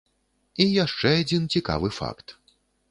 [0.65, 2.27] І яшчэ адзін цікавы факт.